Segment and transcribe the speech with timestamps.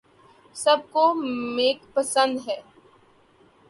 [0.55, 1.03] سب کو
[1.55, 2.61] میک پسند ہیں